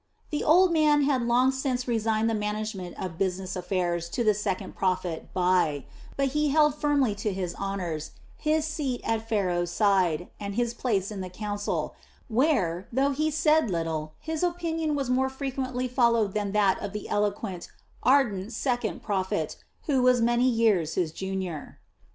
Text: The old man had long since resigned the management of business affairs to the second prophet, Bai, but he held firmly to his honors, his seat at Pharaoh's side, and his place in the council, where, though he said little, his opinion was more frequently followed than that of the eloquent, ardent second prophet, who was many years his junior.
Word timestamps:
The 0.31 0.43
old 0.43 0.73
man 0.73 1.03
had 1.03 1.21
long 1.21 1.51
since 1.51 1.87
resigned 1.87 2.27
the 2.27 2.33
management 2.33 2.97
of 2.99 3.19
business 3.19 3.55
affairs 3.55 4.09
to 4.09 4.23
the 4.23 4.33
second 4.33 4.75
prophet, 4.75 5.31
Bai, 5.31 5.85
but 6.17 6.29
he 6.29 6.49
held 6.49 6.73
firmly 6.73 7.13
to 7.13 7.31
his 7.31 7.53
honors, 7.53 8.09
his 8.35 8.65
seat 8.65 9.01
at 9.03 9.29
Pharaoh's 9.29 9.69
side, 9.69 10.27
and 10.39 10.55
his 10.55 10.73
place 10.73 11.11
in 11.11 11.21
the 11.21 11.29
council, 11.29 11.93
where, 12.29 12.87
though 12.91 13.11
he 13.11 13.29
said 13.29 13.69
little, 13.69 14.13
his 14.17 14.41
opinion 14.41 14.95
was 14.95 15.11
more 15.11 15.29
frequently 15.29 15.87
followed 15.87 16.33
than 16.33 16.51
that 16.51 16.79
of 16.81 16.93
the 16.93 17.07
eloquent, 17.07 17.69
ardent 18.01 18.53
second 18.53 19.03
prophet, 19.03 19.55
who 19.83 20.01
was 20.01 20.19
many 20.19 20.49
years 20.49 20.95
his 20.95 21.11
junior. 21.11 21.79